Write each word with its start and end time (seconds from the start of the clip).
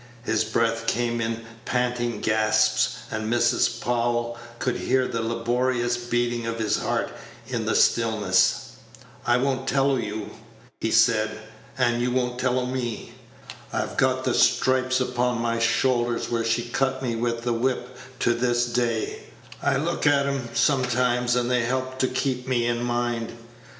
His 0.23 0.43
breath 0.43 0.87
came 0.87 1.21
in 1.21 1.45
panting 1.63 2.21
gasps, 2.21 2.97
and 3.11 3.31
Mrs. 3.31 3.79
Powell 3.79 4.35
could 4.57 4.77
hear 4.77 5.07
the 5.07 5.21
laborious 5.21 5.95
beating 5.95 6.47
of 6.47 6.57
his 6.57 6.77
heart 6.77 7.11
in 7.47 7.67
the 7.67 7.75
stillness. 7.75 8.69
"I 9.27 9.37
won't 9.37 9.67
tell 9.67 9.91
o' 9.91 9.97
you," 9.97 10.31
he 10.79 10.89
said, 10.89 11.37
"and 11.77 12.01
you 12.01 12.09
won't 12.09 12.39
tell 12.39 12.59
o' 12.59 12.65
me. 12.65 13.13
I've 13.71 13.95
got 13.95 14.23
the 14.23 14.33
stripes 14.33 14.99
upon 14.99 15.39
my 15.39 15.59
shoulder 15.59 16.17
where 16.31 16.43
she 16.45 16.63
cut 16.63 17.03
me 17.03 17.15
with 17.15 17.43
the 17.43 17.53
whip 17.53 17.95
to 18.21 18.33
this 18.33 18.65
day; 18.65 19.25
I 19.61 19.77
look 19.77 20.07
at 20.07 20.25
'm 20.25 20.49
sometimes, 20.55 21.35
and 21.35 21.51
they 21.51 21.61
help 21.61 21.99
to 21.99 22.07
keep 22.07 22.47
me 22.47 22.65
in 22.65 22.81
mind. 22.81 23.33